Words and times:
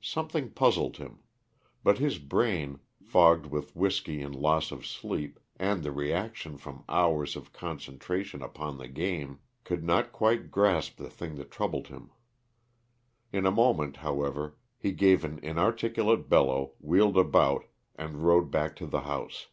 Something 0.00 0.48
puzzled 0.52 0.96
him; 0.96 1.18
but 1.84 1.98
his 1.98 2.16
brain, 2.18 2.80
fogged 3.02 3.44
with 3.44 3.76
whisky 3.76 4.22
and 4.22 4.34
loss 4.34 4.72
of 4.72 4.86
sleep, 4.86 5.38
and 5.58 5.82
the 5.82 5.92
reaction 5.92 6.56
from 6.56 6.82
hours 6.88 7.36
of 7.36 7.52
concentration 7.52 8.40
upon 8.42 8.78
the 8.78 8.88
game, 8.88 9.40
could 9.64 9.84
not 9.84 10.12
quite 10.12 10.50
grasp 10.50 10.96
the 10.96 11.10
thing 11.10 11.34
that 11.34 11.50
troubled 11.50 11.88
him. 11.88 12.10
In 13.34 13.44
a 13.44 13.50
moment, 13.50 13.98
however, 13.98 14.56
he 14.78 14.92
gave 14.92 15.26
an 15.26 15.38
inarticulate 15.42 16.30
bellow, 16.30 16.72
wheeled 16.80 17.18
about, 17.18 17.66
and 17.96 18.24
rode 18.24 18.50
back 18.50 18.74
to 18.76 18.86
the 18.86 19.02
house. 19.02 19.48